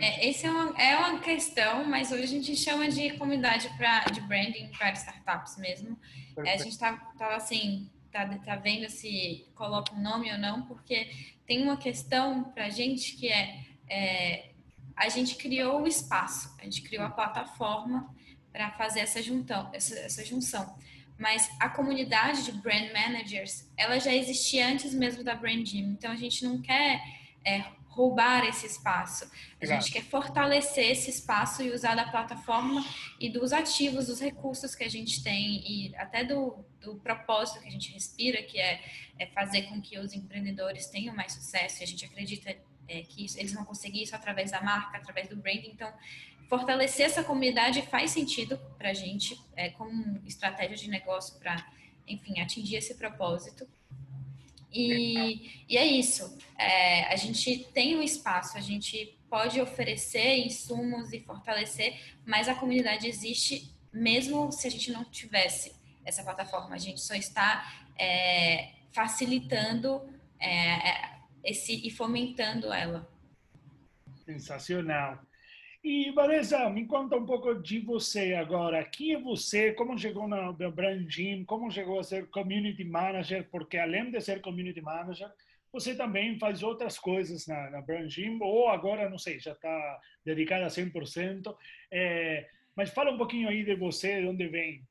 É, 0.00 0.28
esse 0.28 0.46
é 0.46 0.50
uma, 0.50 0.80
é 0.80 0.96
uma 0.96 1.18
questão, 1.18 1.84
mas 1.84 2.12
hoje 2.12 2.22
a 2.22 2.26
gente 2.26 2.56
chama 2.56 2.88
de 2.88 3.18
comunidade 3.18 3.68
pra, 3.76 4.04
de 4.04 4.20
branding 4.20 4.68
para 4.68 4.92
startups 4.92 5.58
mesmo. 5.58 5.98
É, 6.38 6.54
a 6.54 6.56
gente 6.56 6.68
está 6.68 6.96
tá, 7.18 7.34
assim, 7.34 7.90
tá, 8.14 8.38
tá 8.38 8.54
vendo 8.54 8.88
se 8.88 9.44
coloca 9.56 9.92
um 9.92 10.00
nome 10.00 10.30
ou 10.30 10.38
não, 10.38 10.62
porque 10.66 11.10
tem 11.44 11.64
uma 11.64 11.76
questão 11.76 12.44
para 12.44 12.66
a 12.66 12.70
gente 12.70 13.16
que 13.16 13.28
é, 13.28 13.64
é, 13.90 14.50
a 14.96 15.08
gente 15.08 15.34
criou 15.34 15.82
o 15.82 15.86
espaço, 15.88 16.54
a 16.60 16.64
gente 16.64 16.82
criou 16.82 17.04
a 17.04 17.10
plataforma 17.10 18.14
para 18.52 18.70
fazer 18.70 19.00
essa, 19.00 19.20
juntão, 19.20 19.68
essa, 19.72 19.98
essa 19.98 20.24
junção. 20.24 20.78
Mas 21.18 21.50
a 21.58 21.68
comunidade 21.68 22.44
de 22.44 22.52
brand 22.52 22.92
managers, 22.92 23.68
ela 23.76 23.98
já 23.98 24.14
existia 24.14 24.68
antes 24.68 24.94
mesmo 24.94 25.24
da 25.24 25.34
Brand 25.34 25.66
Gym. 25.66 25.90
Então 25.90 26.12
a 26.12 26.16
gente 26.16 26.44
não 26.44 26.60
quer 26.60 27.02
é, 27.44 27.64
roubar 27.94 28.44
esse 28.44 28.66
espaço. 28.66 29.30
A 29.60 29.66
gente 29.66 29.92
quer 29.92 30.02
fortalecer 30.02 30.90
esse 30.90 31.10
espaço 31.10 31.62
e 31.62 31.70
usar 31.70 31.94
da 31.94 32.04
plataforma 32.04 32.84
e 33.20 33.30
dos 33.30 33.52
ativos, 33.52 34.08
dos 34.08 34.20
recursos 34.20 34.74
que 34.74 34.82
a 34.82 34.90
gente 34.90 35.22
tem 35.22 35.62
e 35.64 35.94
até 35.96 36.24
do, 36.24 36.64
do 36.80 36.96
propósito 36.96 37.60
que 37.60 37.68
a 37.68 37.70
gente 37.70 37.92
respira, 37.92 38.42
que 38.42 38.58
é, 38.58 38.82
é, 39.18 39.26
fazer 39.26 39.62
com 39.62 39.80
que 39.80 39.98
os 39.98 40.12
empreendedores 40.12 40.86
tenham 40.86 41.14
mais 41.14 41.32
sucesso. 41.32 41.80
E 41.80 41.84
a 41.84 41.86
gente 41.86 42.04
acredita 42.04 42.56
é, 42.88 43.02
que 43.02 43.24
isso, 43.24 43.38
eles 43.38 43.52
vão 43.52 43.64
conseguir 43.64 44.02
isso 44.02 44.16
através 44.16 44.50
da 44.50 44.60
marca, 44.60 44.98
através 44.98 45.28
do 45.28 45.36
branding. 45.36 45.70
Então, 45.70 45.92
fortalecer 46.48 47.06
essa 47.06 47.22
comunidade 47.22 47.80
faz 47.82 48.10
sentido 48.10 48.58
para 48.76 48.90
a 48.90 48.94
gente 48.94 49.40
é, 49.54 49.70
como 49.70 50.20
estratégia 50.26 50.76
de 50.76 50.90
negócio 50.90 51.38
para, 51.38 51.64
enfim, 52.08 52.40
atingir 52.40 52.76
esse 52.76 52.96
propósito. 52.96 53.68
E, 54.74 55.64
e 55.68 55.76
é 55.78 55.86
isso. 55.86 56.36
É, 56.58 57.04
a 57.12 57.16
gente 57.16 57.64
tem 57.72 57.96
um 57.96 58.02
espaço, 58.02 58.58
a 58.58 58.60
gente 58.60 59.16
pode 59.30 59.60
oferecer 59.60 60.38
insumos 60.38 61.12
e 61.12 61.20
fortalecer, 61.20 61.98
mas 62.26 62.48
a 62.48 62.54
comunidade 62.54 63.06
existe 63.06 63.72
mesmo 63.92 64.50
se 64.50 64.66
a 64.66 64.70
gente 64.70 64.90
não 64.90 65.04
tivesse 65.04 65.74
essa 66.04 66.22
plataforma. 66.24 66.74
A 66.74 66.78
gente 66.78 67.00
só 67.00 67.14
está 67.14 67.72
é, 67.96 68.72
facilitando 68.92 70.02
é, 70.40 70.90
é 70.90 71.14
esse 71.44 71.86
e 71.86 71.90
fomentando 71.90 72.72
ela. 72.72 73.08
Sensacional. 74.24 75.20
E 75.84 76.10
Vanessa, 76.12 76.70
me 76.70 76.86
conta 76.86 77.14
um 77.14 77.26
pouco 77.26 77.56
de 77.56 77.78
você 77.78 78.32
agora. 78.32 78.82
Quem 78.86 79.12
é 79.12 79.20
você? 79.20 79.74
Como 79.74 79.98
chegou 79.98 80.26
na 80.26 80.50
Brand 80.50 81.06
Gym? 81.06 81.44
Como 81.44 81.70
chegou 81.70 82.00
a 82.00 82.02
ser 82.02 82.30
community 82.30 82.82
manager? 82.84 83.46
Porque 83.50 83.76
além 83.76 84.10
de 84.10 84.18
ser 84.22 84.40
community 84.40 84.80
manager, 84.80 85.30
você 85.70 85.94
também 85.94 86.38
faz 86.38 86.62
outras 86.62 86.98
coisas 86.98 87.46
na, 87.46 87.68
na 87.68 87.82
Brand 87.82 88.08
Gym, 88.08 88.38
ou 88.40 88.70
agora, 88.70 89.10
não 89.10 89.18
sei, 89.18 89.38
já 89.38 89.52
está 89.52 90.00
dedicada 90.24 90.64
a 90.64 90.70
100%. 90.70 91.54
É, 91.90 92.48
mas 92.74 92.88
fala 92.88 93.10
um 93.10 93.18
pouquinho 93.18 93.50
aí 93.50 93.62
de 93.62 93.74
você, 93.74 94.22
de 94.22 94.26
onde 94.26 94.48
vem. 94.48 94.82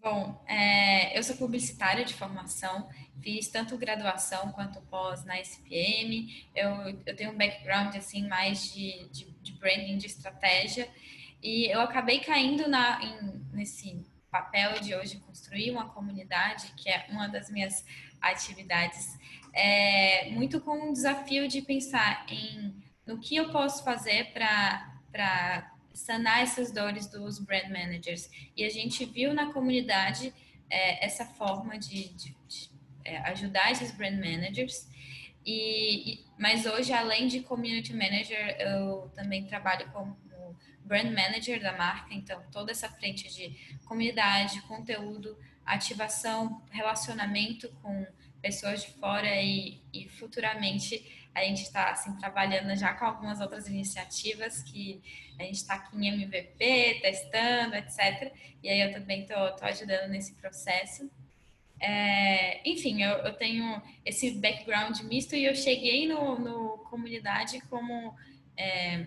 Bom, 0.00 0.42
é, 0.48 1.18
eu 1.18 1.22
sou 1.22 1.36
publicitária 1.36 2.06
de 2.06 2.14
formação, 2.14 2.88
fiz 3.22 3.48
tanto 3.48 3.76
graduação 3.76 4.52
quanto 4.52 4.80
pós 4.82 5.24
na 5.24 5.40
SPM. 5.40 6.46
Eu, 6.54 6.70
eu 7.06 7.16
tenho 7.16 7.32
um 7.32 7.36
background 7.36 7.94
assim 7.96 8.26
mais 8.26 8.72
de, 8.72 9.08
de, 9.08 9.30
de 9.42 9.52
branding, 9.52 9.98
de 9.98 10.06
estratégia, 10.06 10.88
e 11.42 11.72
eu 11.72 11.80
acabei 11.80 12.20
caindo 12.20 12.68
na, 12.68 13.02
em, 13.02 13.42
nesse 13.52 14.04
papel 14.30 14.80
de 14.80 14.94
hoje 14.94 15.18
construir 15.20 15.70
uma 15.70 15.88
comunidade, 15.88 16.72
que 16.76 16.88
é 16.88 17.06
uma 17.10 17.28
das 17.28 17.50
minhas 17.50 17.84
atividades, 18.20 19.18
é, 19.52 20.30
muito 20.30 20.60
com 20.60 20.90
o 20.90 20.92
desafio 20.92 21.48
de 21.48 21.62
pensar 21.62 22.24
em 22.28 22.74
no 23.06 23.18
que 23.18 23.34
eu 23.34 23.50
posso 23.50 23.82
fazer 23.82 24.32
para 24.32 25.72
sanar 25.92 26.42
essas 26.42 26.70
dores 26.70 27.08
dos 27.08 27.40
brand 27.40 27.68
managers. 27.68 28.30
E 28.56 28.64
a 28.64 28.68
gente 28.68 29.04
viu 29.04 29.34
na 29.34 29.52
comunidade 29.52 30.32
é, 30.68 31.04
essa 31.04 31.24
forma 31.24 31.76
de, 31.76 32.08
de, 32.10 32.36
de 32.46 32.70
é, 33.10 33.18
ajudar 33.30 33.70
esses 33.72 33.90
brand 33.92 34.14
managers. 34.14 34.88
E, 35.44 36.12
e, 36.12 36.24
mas 36.38 36.66
hoje, 36.66 36.92
além 36.92 37.26
de 37.26 37.40
community 37.40 37.92
manager, 37.92 38.56
eu 38.60 39.10
também 39.14 39.46
trabalho 39.46 39.90
como 39.90 40.16
brand 40.90 41.12
manager 41.12 41.62
da 41.62 41.72
marca. 41.76 42.12
Então, 42.12 42.42
toda 42.50 42.72
essa 42.72 42.88
frente 42.88 43.32
de 43.32 43.78
comunidade, 43.86 44.60
conteúdo, 44.62 45.38
ativação, 45.64 46.60
relacionamento 46.70 47.68
com 47.80 48.04
pessoas 48.42 48.82
de 48.82 48.90
fora 48.94 49.40
e, 49.40 49.80
e 49.92 50.08
futuramente 50.08 51.28
a 51.32 51.42
gente 51.44 51.62
está 51.62 51.90
assim, 51.90 52.16
trabalhando 52.16 52.74
já 52.74 52.92
com 52.92 53.04
algumas 53.04 53.40
outras 53.40 53.68
iniciativas 53.68 54.64
que 54.64 55.00
a 55.38 55.44
gente 55.44 55.56
está 55.56 55.74
aqui 55.74 55.96
em 55.96 56.08
MVP, 56.08 56.98
testando, 57.00 57.76
etc. 57.76 58.32
E 58.60 58.68
aí 58.68 58.80
eu 58.80 58.92
também 58.92 59.22
estou 59.22 59.56
ajudando 59.62 60.10
nesse 60.10 60.34
processo. 60.34 61.08
É, 61.80 62.68
enfim, 62.68 63.02
eu, 63.02 63.10
eu, 63.18 63.32
tenho 63.32 63.80
esse 64.04 64.32
background 64.32 65.00
misto 65.00 65.34
e 65.34 65.44
eu 65.44 65.54
cheguei 65.54 66.06
no, 66.06 66.38
no 66.38 66.78
comunidade 66.90 67.58
como 67.70 68.14
é, 68.54 69.06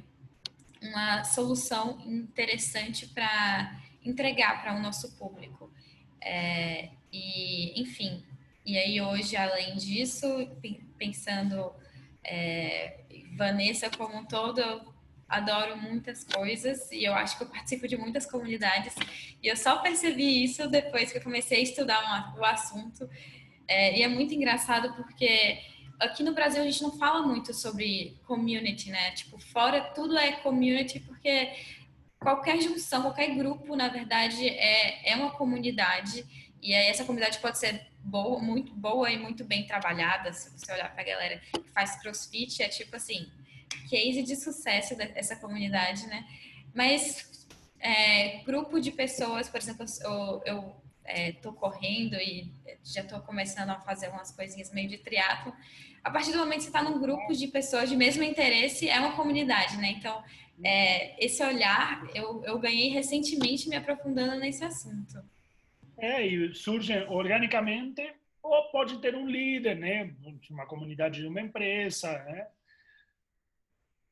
uma 0.82 1.24
solução 1.24 2.02
interessante 2.06 3.08
para 3.08 3.80
entregar 4.04 4.62
para 4.64 4.76
o 4.76 4.82
nosso 4.82 5.16
público. 5.18 5.72
É, 6.20 6.90
e, 7.12 7.80
enfim, 7.80 8.24
e 8.66 8.78
aí 8.78 9.00
hoje, 9.00 9.36
além 9.36 9.76
disso, 9.76 10.28
pensando 10.98 11.72
é, 12.24 13.02
Vanessa 13.36 13.90
como 13.90 14.18
um 14.18 14.26
todo, 14.26 14.60
eu 14.60 14.93
adoro 15.28 15.78
muitas 15.78 16.24
coisas 16.24 16.92
e 16.92 17.04
eu 17.04 17.14
acho 17.14 17.38
que 17.38 17.44
eu 17.44 17.48
participo 17.48 17.88
de 17.88 17.98
muitas 17.98 18.26
comunidades 18.26 18.94
e 19.42 19.48
eu 19.48 19.58
só 19.58 19.78
percebi 19.78 20.44
isso 20.44 20.68
depois 20.70 21.12
que 21.12 21.18
eu 21.18 21.24
comecei 21.24 21.60
a 21.60 21.64
estudar 21.64 22.00
uma, 22.04 22.36
o 22.40 22.46
assunto 22.46 23.10
é, 23.68 23.98
e 23.98 24.04
é 24.04 24.08
muito 24.08 24.34
engraçado 24.34 24.94
porque 24.96 25.60
aqui 26.00 26.24
no 26.24 26.34
Brasil 26.34 26.62
a 26.62 26.66
gente 26.66 26.82
não 26.82 26.98
fala 26.98 27.26
muito 27.26 27.54
sobre 27.54 28.20
community, 28.26 28.90
né? 28.90 29.12
Tipo, 29.12 29.40
fora 29.40 29.82
tudo 29.96 30.18
é 30.18 30.34
community 30.34 31.00
porque 31.00 31.52
qualquer 32.20 32.62
junção, 32.62 33.02
qualquer 33.02 33.36
grupo, 33.36 33.76
na 33.76 33.90
verdade, 33.90 34.48
é, 34.48 35.12
é 35.12 35.16
uma 35.16 35.32
comunidade 35.32 36.26
e 36.62 36.74
aí 36.74 36.88
essa 36.88 37.04
comunidade 37.04 37.40
pode 37.40 37.58
ser 37.58 37.86
boa, 38.00 38.40
muito 38.40 38.74
boa 38.74 39.12
e 39.12 39.18
muito 39.18 39.44
bem 39.44 39.66
trabalhada. 39.68 40.32
Se 40.32 40.50
você 40.52 40.72
olhar 40.72 40.92
para 40.94 41.02
a 41.02 41.06
galera 41.06 41.42
que 41.52 41.72
faz 41.74 42.02
crossfit, 42.02 42.62
é 42.62 42.70
tipo 42.70 42.96
assim, 42.96 43.30
case 43.90 44.24
de 44.24 44.36
sucesso 44.36 44.96
dessa 44.96 45.36
comunidade, 45.36 46.06
né? 46.08 46.26
Mas 46.74 47.48
é, 47.80 48.38
grupo 48.46 48.80
de 48.80 48.92
pessoas, 48.92 49.50
por 49.50 49.58
exemplo, 49.58 49.86
eu, 50.46 50.76
é, 51.06 51.34
tô 51.34 51.52
correndo 51.54 52.16
e 52.16 52.52
já 52.84 53.04
tô 53.04 53.20
começando 53.22 53.70
a 53.70 53.80
fazer 53.80 54.08
umas 54.10 54.32
coisinhas 54.32 54.72
meio 54.72 54.88
de 54.88 54.98
triatlo. 54.98 55.54
A 56.04 56.10
partir 56.10 56.32
do 56.32 56.38
momento 56.38 56.58
que 56.58 56.64
você 56.64 56.70
está 56.70 56.82
num 56.82 57.00
grupo 57.00 57.34
de 57.34 57.48
pessoas 57.48 57.90
de 57.90 57.96
mesmo 57.96 58.24
interesse, 58.24 58.90
é 58.90 59.00
uma 59.00 59.16
comunidade, 59.16 59.78
né? 59.78 59.92
Então, 59.92 60.24
é, 60.64 61.24
esse 61.24 61.44
olhar 61.44 62.04
eu, 62.16 62.44
eu 62.46 62.60
ganhei 62.60 62.90
recentemente 62.90 63.68
me 63.68 63.76
aprofundando 63.76 64.40
nesse 64.40 64.64
assunto. 64.64 65.20
É, 65.98 66.26
e 66.26 66.54
surgem 66.56 67.04
organicamente 67.08 68.14
ou 68.42 68.64
pode 68.72 69.00
ter 69.00 69.16
um 69.16 69.26
líder, 69.26 69.78
né? 69.78 70.14
Uma 70.50 70.66
comunidade 70.66 71.22
de 71.22 71.28
uma 71.28 71.42
empresa, 71.42 72.12
né? 72.24 72.48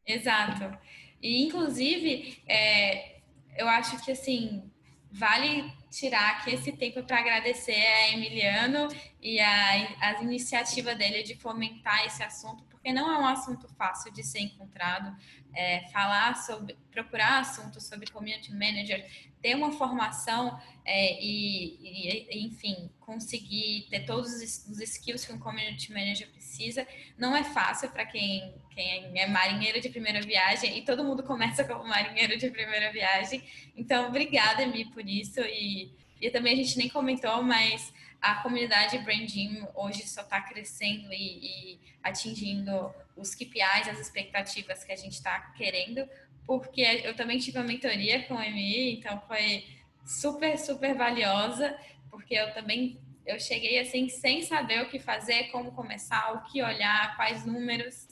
Exato. 0.05 0.77
E, 1.21 1.43
inclusive, 1.43 2.41
é, 2.47 3.21
eu 3.57 3.67
acho 3.67 4.03
que, 4.03 4.11
assim, 4.11 4.63
vale 5.11 5.71
tirar 5.91 6.37
aqui 6.37 6.55
esse 6.55 6.71
tempo 6.71 7.03
para 7.03 7.19
agradecer 7.19 7.75
a 7.75 8.13
Emiliano 8.13 8.87
e 9.21 9.39
a, 9.39 9.71
a 9.99 10.23
iniciativa 10.23 10.95
dele 10.95 11.21
de 11.21 11.35
fomentar 11.35 12.05
esse 12.05 12.23
assunto, 12.23 12.63
porque 12.63 12.93
não 12.93 13.11
é 13.11 13.19
um 13.19 13.25
assunto 13.25 13.67
fácil 13.75 14.11
de 14.11 14.23
ser 14.23 14.39
encontrado. 14.39 15.15
É, 15.53 15.85
falar 15.89 16.37
sobre, 16.37 16.77
procurar 16.89 17.39
assuntos 17.39 17.83
sobre 17.83 18.09
community 18.09 18.53
manager, 18.53 19.05
ter 19.41 19.53
uma 19.53 19.73
formação 19.73 20.57
é, 20.85 21.21
e, 21.21 22.27
e, 22.29 22.45
enfim, 22.45 22.89
conseguir 22.99 23.87
ter 23.89 24.05
todos 24.05 24.31
os 24.31 24.79
skills 24.79 25.25
que 25.25 25.33
um 25.33 25.39
community 25.39 25.91
manager 25.91 26.29
precisa, 26.29 26.87
não 27.17 27.35
é 27.35 27.43
fácil 27.43 27.89
para 27.89 28.05
quem, 28.05 28.53
quem 28.69 29.19
é 29.19 29.27
marinheiro 29.27 29.81
de 29.81 29.89
primeira 29.89 30.21
viagem 30.21 30.77
e 30.77 30.83
todo 30.83 31.03
mundo 31.03 31.23
começa 31.23 31.63
como 31.63 31.87
marinheiro 31.87 32.37
de 32.37 32.49
primeira 32.49 32.91
viagem. 32.91 33.43
Então, 33.75 34.07
obrigada, 34.07 34.63
Emi, 34.63 34.85
por 34.85 35.05
isso 35.07 35.41
e, 35.41 35.80
e 36.21 36.29
também 36.29 36.53
a 36.53 36.55
gente 36.55 36.77
nem 36.77 36.87
comentou, 36.87 37.41
mas 37.41 37.91
a 38.21 38.35
comunidade 38.35 38.99
Brandim 38.99 39.65
hoje 39.73 40.07
só 40.07 40.21
está 40.21 40.39
crescendo 40.39 41.11
e, 41.11 41.73
e, 41.73 41.79
atingindo 42.03 42.93
os 43.17 43.33
KPIs, 43.33 43.89
as 43.89 43.99
expectativas 43.99 44.83
que 44.83 44.91
a 44.91 44.95
gente 44.95 45.13
está 45.13 45.39
querendo, 45.57 46.07
porque 46.45 46.81
eu 47.03 47.15
também 47.15 47.39
tive 47.39 47.57
uma 47.57 47.65
mentoria 47.65 48.23
com 48.27 48.35
o 48.35 48.39
MI, 48.39 48.93
então 48.93 49.19
foi 49.27 49.65
super, 50.05 50.57
super 50.59 50.95
valiosa, 50.95 51.75
porque 52.09 52.35
eu 52.35 52.53
também 52.53 52.99
eu 53.25 53.39
cheguei 53.39 53.79
assim 53.79 54.09
sem 54.09 54.43
saber 54.43 54.81
o 54.81 54.89
que 54.89 54.99
fazer, 54.99 55.45
como 55.45 55.71
começar, 55.71 56.33
o 56.33 56.51
que 56.51 56.61
olhar, 56.61 57.15
quais 57.15 57.45
números, 57.45 58.07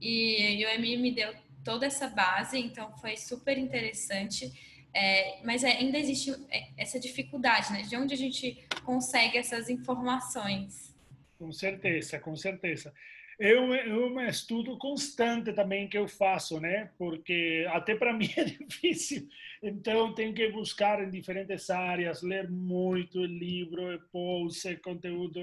e, 0.00 0.60
e 0.60 0.66
o 0.66 0.80
MI 0.80 0.96
me 0.96 1.12
deu 1.12 1.34
toda 1.62 1.86
essa 1.86 2.08
base, 2.08 2.58
então 2.58 2.92
foi 2.98 3.16
super 3.16 3.56
interessante. 3.56 4.52
É, 4.94 5.40
mas 5.44 5.64
é, 5.64 5.72
ainda 5.72 5.98
existe 5.98 6.30
é, 6.50 6.68
essa 6.76 7.00
dificuldade, 7.00 7.72
né? 7.72 7.82
De 7.82 7.96
onde 7.96 8.14
a 8.14 8.16
gente 8.16 8.64
consegue 8.84 9.36
essas 9.36 9.68
informações? 9.68 10.94
Com 11.36 11.50
certeza, 11.50 12.18
com 12.20 12.36
certeza. 12.36 12.94
É 13.38 13.58
um, 13.58 13.74
é 13.74 13.92
um 13.92 14.20
estudo 14.20 14.78
constante 14.78 15.52
também 15.52 15.88
que 15.88 15.98
eu 15.98 16.06
faço, 16.06 16.60
né? 16.60 16.92
Porque 16.96 17.66
até 17.70 17.96
para 17.96 18.12
mim 18.12 18.28
é 18.36 18.44
difícil. 18.44 19.28
Então, 19.60 20.14
tenho 20.14 20.32
que 20.32 20.48
buscar 20.50 21.02
em 21.02 21.10
diferentes 21.10 21.68
áreas, 21.70 22.22
ler 22.22 22.48
muito 22.48 23.24
livro, 23.24 24.00
post, 24.12 24.76
conteúdo, 24.76 25.40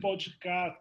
podcast. 0.00 0.80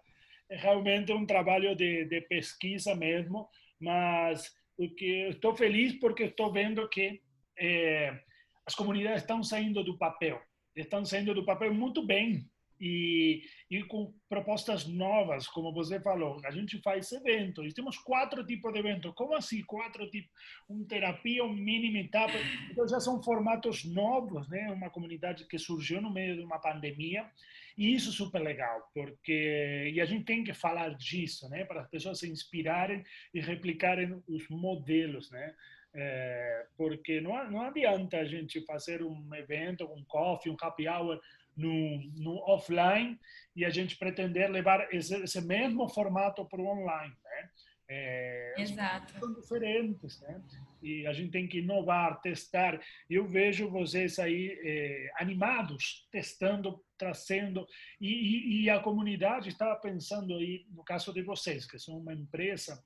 É 0.50 0.56
realmente 0.56 1.12
um 1.12 1.26
trabalho 1.26 1.76
de, 1.76 2.06
de 2.06 2.22
pesquisa 2.22 2.96
mesmo, 2.96 3.50
mas 3.80 4.56
o 4.78 4.90
que 4.90 5.28
estou 5.30 5.56
feliz 5.56 5.94
porque 6.00 6.24
estou 6.24 6.52
vendo 6.52 6.88
que 6.88 7.22
é, 7.58 8.20
as 8.66 8.76
comunidades 8.76 9.22
estão 9.22 9.44
saindo 9.44 9.84
do 9.84 9.98
papel, 9.98 10.42
estão 10.76 11.06
saindo 11.06 11.34
do 11.34 11.46
papel 11.46 11.74
muito 11.74 12.06
bem 12.06 12.50
e, 12.80 13.44
e 13.70 13.84
com 13.84 14.14
propostas 14.28 14.86
novas, 14.86 15.48
como 15.48 15.72
você 15.72 16.00
falou. 16.02 16.42
A 16.44 16.52
gente 16.52 16.82
faz 16.82 17.12
eventos, 17.12 17.74
temos 17.74 17.98
quatro 17.98 18.46
tipos 18.46 18.74
de 18.74 18.80
eventos. 18.80 19.14
Como 19.16 19.36
assim 19.36 19.62
quatro 19.64 20.10
tipos? 20.10 20.30
Um 20.70 20.84
terapia, 20.86 21.46
um 21.46 21.54
mini 21.54 21.98
etapa. 21.98 22.34
Então 22.70 22.88
já 22.88 23.00
são 23.00 23.24
formatos 23.24 23.86
novos, 23.86 24.50
né? 24.50 24.70
Uma 24.72 24.90
comunidade 24.90 25.48
que 25.48 25.58
surgiu 25.58 26.02
no 26.02 26.12
meio 26.12 26.36
de 26.36 26.44
uma 26.44 26.60
pandemia 26.60 27.30
e 27.78 27.94
isso 27.94 28.10
é 28.10 28.14
super 28.14 28.40
legal, 28.40 28.90
porque 28.94 29.92
e 29.94 30.00
a 30.00 30.06
gente 30.06 30.26
tem 30.26 30.44
que 30.44 30.54
falar 30.54 30.90
disso, 30.96 31.50
né? 31.50 31.66
Para 31.66 31.82
as 31.82 31.90
pessoas 31.90 32.20
se 32.20 32.30
inspirarem 32.30 33.04
e 33.34 33.40
replicarem 33.40 34.22
os 34.28 34.48
modelos, 34.50 35.32
né? 35.32 35.56
É, 35.96 36.66
porque 36.76 37.22
não, 37.22 37.52
não 37.52 37.62
adianta 37.62 38.18
a 38.18 38.26
gente 38.26 38.66
fazer 38.66 39.04
um 39.04 39.34
evento, 39.36 39.86
um 39.86 40.04
coffee, 40.06 40.52
um 40.52 40.58
happy 40.60 40.88
hour 40.88 41.22
no, 41.56 42.02
no 42.16 42.38
offline 42.50 43.20
e 43.56 43.64
a 43.64 43.70
gente 43.70 43.96
pretender 43.98 44.50
levar 44.50 44.92
esse, 44.94 45.16
esse 45.24 45.40
mesmo 45.42 45.88
formato 45.88 46.46
para 46.46 46.62
o 46.62 46.68
online, 46.68 47.16
né? 47.24 47.50
É, 47.88 48.56
Exato. 48.58 49.20
São 49.20 49.34
diferentes, 49.34 50.20
né? 50.22 50.42
E 50.82 51.06
a 51.06 51.14
gente 51.14 51.32
tem 51.32 51.48
que 51.48 51.60
inovar, 51.60 52.20
testar. 52.22 52.82
Eu 53.10 53.28
vejo 53.28 53.70
vocês 53.70 54.18
aí 54.20 54.58
é, 54.64 55.12
animados, 55.18 56.08
testando, 56.12 56.84
trazendo. 56.98 57.68
E, 58.02 58.08
e, 58.08 58.64
e 58.64 58.70
a 58.70 58.80
comunidade 58.80 59.50
estava 59.50 59.76
pensando 59.76 60.34
aí, 60.34 60.66
no 60.72 60.84
caso 60.84 61.14
de 61.14 61.22
vocês, 61.22 61.66
que 61.70 61.78
são 61.78 61.98
uma 62.00 62.14
empresa, 62.14 62.84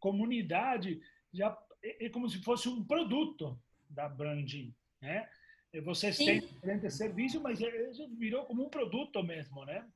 comunidade 0.00 1.00
já 1.32 1.56
é, 1.82 2.06
é 2.06 2.08
como 2.08 2.28
se 2.28 2.38
fosse 2.42 2.68
um 2.68 2.84
produto 2.84 3.60
da 3.88 4.08
branding, 4.08 4.74
né? 5.00 5.28
Vocês 5.84 6.16
Sim. 6.16 6.26
têm 6.26 6.40
diferentes 6.40 6.94
serviços, 6.94 7.40
mas 7.40 7.58
virou 8.18 8.44
como 8.44 8.66
um 8.66 8.68
produto 8.68 9.22
mesmo, 9.22 9.64
né? 9.64 9.86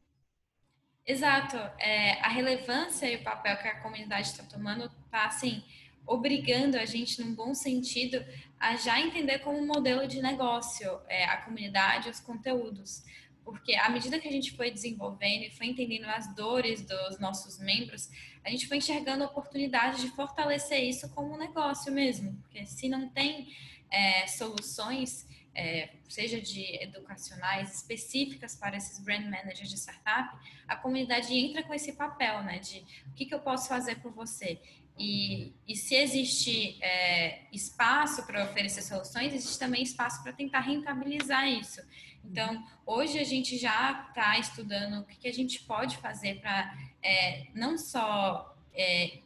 Exato. 1.07 1.57
É, 1.79 2.13
a 2.21 2.29
relevância 2.29 3.11
e 3.11 3.17
o 3.17 3.23
papel 3.23 3.57
que 3.59 3.69
a 3.69 3.81
comunidade 3.81 4.29
está 4.29 4.43
tomando 4.45 4.87
está, 5.05 5.27
assim, 5.27 5.63
obrigando 6.07 6.79
a 6.79 6.85
gente, 6.85 7.21
num 7.21 7.35
bom 7.35 7.55
sentido, 7.55 8.25
a 8.59 8.75
já 8.77 8.99
entender 9.01 9.41
como 9.41 9.59
um 9.59 9.67
modelo 9.67 10.09
de 10.09 10.23
negócio 10.23 11.01
é, 11.09 11.25
a 11.25 11.43
comunidade, 11.43 12.09
os 12.09 12.21
conteúdos. 12.21 13.05
Porque 13.47 13.77
à 13.77 13.89
medida 13.89 14.19
que 14.19 14.27
a 14.27 14.33
gente 14.33 14.57
foi 14.57 14.73
desenvolvendo 14.73 15.45
e 15.45 15.51
foi 15.51 15.69
entendendo 15.69 16.07
as 16.07 16.35
dores 16.35 16.85
dos 16.85 17.21
nossos 17.21 17.61
membros, 17.61 18.11
a 18.45 18.51
gente 18.51 18.67
foi 18.67 18.79
enxergando 18.79 19.23
a 19.23 19.29
oportunidade 19.29 20.01
de 20.01 20.09
fortalecer 20.11 20.83
isso 20.83 21.09
como 21.15 21.33
um 21.33 21.39
negócio 21.39 21.93
mesmo. 21.93 22.35
Porque 22.43 22.67
se 22.67 22.89
não 22.89 23.09
tem 23.09 23.55
é, 23.89 24.27
soluções, 24.27 25.29
é, 25.55 25.91
seja 26.09 26.41
de 26.41 26.83
educacionais 26.83 27.77
específicas 27.77 28.57
para 28.57 28.77
esses 28.77 28.99
brand 28.99 29.23
managers 29.23 29.71
de 29.71 29.77
startup, 29.77 30.37
a 30.67 30.75
comunidade 30.75 31.33
entra 31.33 31.63
com 31.63 31.73
esse 31.73 31.93
papel, 31.93 32.43
né? 32.43 32.59
De 32.59 32.85
o 33.07 33.15
que, 33.15 33.27
que 33.27 33.35
eu 33.35 33.41
posso 33.41 33.69
fazer 33.69 34.01
por 34.01 34.13
você. 34.13 34.61
E, 34.99 35.53
e 35.69 35.77
se 35.77 35.95
existe 35.95 36.83
é, 36.83 37.43
espaço 37.53 38.27
para 38.27 38.45
oferecer 38.45 38.83
soluções, 38.83 39.35
existe 39.35 39.59
também 39.59 39.83
espaço 39.83 40.23
para 40.23 40.33
tentar 40.33 40.61
rentabilizar 40.61 41.47
isso. 41.49 41.83
Então, 42.25 42.65
hoje 42.85 43.19
a 43.19 43.25
gente 43.25 43.59
já 43.59 44.07
está 44.09 44.39
estudando 44.39 45.01
o 45.01 45.05
que, 45.05 45.17
que, 45.17 45.29
a 45.29 45.33
gente 45.33 45.63
pode 45.65 45.97
fazer 45.99 46.41
para 46.41 46.75
é, 47.03 47.47
não 47.55 47.77
só 47.77 48.57
é, 48.75 49.19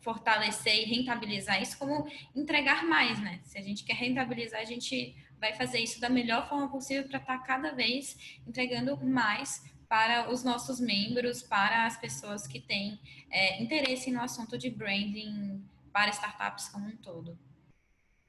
fortalecer 0.00 0.82
e 0.82 0.84
rentabilizar 0.84 1.62
isso, 1.62 1.78
como 1.78 2.06
entregar 2.34 2.84
mais, 2.84 3.20
né? 3.20 3.40
Se 3.44 3.58
a 3.58 3.62
gente 3.62 3.84
quer 3.84 3.94
rentabilizar, 3.94 4.60
a 4.60 4.64
gente 4.64 5.14
vai 5.38 5.52
fazer 5.52 5.78
isso 5.78 6.00
da 6.00 6.08
melhor 6.08 6.48
forma 6.48 6.68
possível 6.70 7.04
para 7.08 7.18
estar 7.18 7.38
tá 7.38 7.44
cada 7.44 7.72
vez 7.72 8.38
entregando 8.46 8.96
mais 9.04 9.62
para 9.88 10.30
os 10.30 10.42
nossos 10.42 10.80
membros, 10.80 11.42
para 11.42 11.86
as 11.86 11.96
pessoas 11.96 12.46
que 12.46 12.60
têm 12.60 12.98
é, 13.30 13.62
interesse 13.62 14.10
no 14.10 14.20
assunto 14.20 14.56
de 14.58 14.70
branding 14.70 15.64
para 15.92 16.10
startups 16.10 16.68
como 16.68 16.86
um 16.86 16.96
todo. 16.96 17.38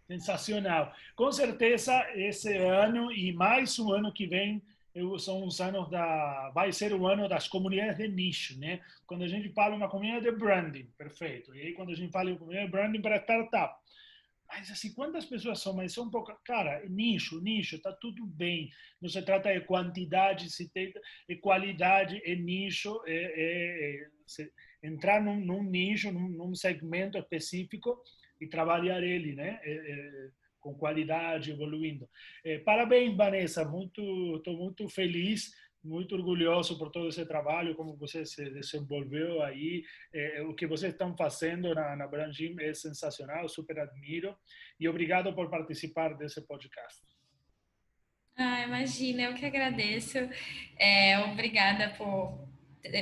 Sensacional. 0.07 0.93
Com 1.15 1.31
certeza, 1.31 2.05
esse 2.13 2.55
ano 2.57 3.11
e 3.11 3.33
mais 3.33 3.79
um 3.79 3.91
ano 3.91 4.13
que 4.13 4.27
vem 4.27 4.61
são 5.19 5.45
os 5.45 5.59
anos 5.59 5.89
da 5.89 6.51
vai 6.53 6.71
ser 6.71 6.93
o 6.93 7.05
ano 7.05 7.27
das 7.27 7.47
comunidades 7.47 7.97
de 7.97 8.07
nicho, 8.07 8.57
né? 8.59 8.79
Quando 9.05 9.23
a 9.23 9.27
gente 9.27 9.49
fala 9.49 9.75
uma 9.75 9.89
comunidade 9.89 10.23
de 10.23 10.31
branding, 10.31 10.87
perfeito. 10.97 11.53
E 11.53 11.61
aí 11.61 11.73
quando 11.73 11.91
a 11.91 11.95
gente 11.95 12.11
fala 12.11 12.31
de 12.31 12.37
comunidade 12.37 12.67
de 12.67 12.71
branding 12.71 13.01
para 13.01 13.17
startup, 13.17 13.75
mas 14.57 14.71
assim, 14.71 14.93
quantas 14.93 15.25
pessoas 15.25 15.59
são? 15.59 15.73
Mas 15.73 15.93
são 15.93 16.09
poucas. 16.09 16.37
Cara, 16.45 16.81
nicho, 16.87 17.41
nicho, 17.41 17.81
tá 17.81 17.91
tudo 17.91 18.25
bem. 18.25 18.71
Não 19.01 19.09
se 19.09 19.21
trata 19.21 19.53
de 19.53 19.65
quantidade, 19.65 20.49
se 20.49 20.69
tem 20.69 20.93
de 21.27 21.35
qualidade, 21.35 22.21
é 22.23 22.35
nicho, 22.35 23.01
é, 23.05 23.13
é, 23.13 24.07
é 24.81 24.87
entrar 24.87 25.21
num, 25.21 25.39
num 25.39 25.61
nicho, 25.61 26.11
num, 26.11 26.29
num, 26.29 26.55
segmento 26.55 27.17
específico 27.17 28.01
e 28.39 28.47
trabalhar 28.47 29.03
ele, 29.03 29.35
né? 29.35 29.59
É, 29.63 29.71
é 29.73 30.29
com 30.65 30.73
qualidade, 30.73 31.51
evoluindo. 31.51 32.09
É, 32.43 32.57
parabéns, 32.57 33.15
Vanessa, 33.15 33.63
muito, 33.63 34.01
estou 34.37 34.57
muito 34.57 34.89
feliz, 34.89 35.51
muito 35.85 36.15
orgulhoso 36.15 36.77
por 36.77 36.89
todo 36.89 37.07
esse 37.07 37.25
trabalho, 37.25 37.75
como 37.75 37.95
você 37.95 38.25
se 38.25 38.49
desenvolveu 38.49 39.41
aí, 39.43 39.83
é, 40.13 40.41
o 40.41 40.53
que 40.53 40.65
vocês 40.65 40.91
estão 40.91 41.15
fazendo 41.15 41.73
na, 41.73 41.95
na 41.95 42.07
Brangim 42.07 42.55
é 42.59 42.73
sensacional, 42.73 43.47
super 43.47 43.79
admiro, 43.79 44.35
e 44.79 44.89
obrigado 44.89 45.33
por 45.33 45.49
participar 45.49 46.15
desse 46.17 46.41
podcast. 46.45 47.01
Ah, 48.37 48.63
imagina, 48.63 49.21
eu 49.23 49.33
que 49.33 49.45
agradeço. 49.45 50.17
É, 50.77 51.17
obrigada 51.19 51.89
por 51.97 52.45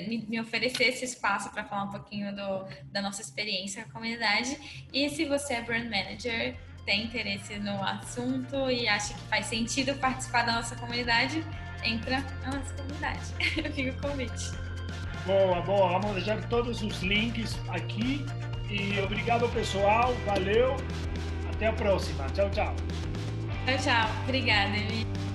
me, 0.07 0.39
oferecer 0.39 0.85
esse 0.85 1.05
espaço 1.05 1.51
para 1.51 1.63
falar 1.63 1.85
um 1.85 1.91
pouquinho 1.91 2.35
do, 2.35 2.67
da 2.91 3.01
nossa 3.01 3.21
experiência 3.21 3.83
com 3.83 3.89
a 3.89 3.93
comunidade. 3.93 4.57
E 4.93 5.09
se 5.09 5.25
você 5.25 5.55
é 5.55 5.61
brand 5.61 5.85
manager, 5.85 6.55
tem 6.85 7.05
interesse 7.05 7.57
no 7.59 7.81
assunto 7.83 8.69
e 8.69 8.87
acha 8.87 9.13
que 9.13 9.21
faz 9.21 9.47
sentido 9.47 9.97
participar 9.99 10.43
da 10.43 10.53
nossa 10.53 10.75
comunidade, 10.75 11.43
entra 11.85 12.23
na 12.43 12.57
nossa 12.57 12.73
comunidade. 12.73 13.19
Fica 13.73 13.91
o 13.91 14.09
convite. 14.09 14.51
Boa, 15.25 15.61
boa. 15.61 15.99
Vamos 15.99 16.15
deixar 16.15 16.41
todos 16.49 16.81
os 16.81 17.01
links 17.01 17.57
aqui. 17.69 18.25
E 18.69 18.99
obrigado, 18.99 19.47
pessoal. 19.49 20.13
Valeu. 20.25 20.75
Até 21.53 21.67
a 21.67 21.73
próxima. 21.73 22.25
Tchau, 22.33 22.49
tchau. 22.49 22.75
Tchau, 23.65 23.77
tchau. 23.77 24.09
Obrigada, 24.23 24.75
Emi. 24.75 25.32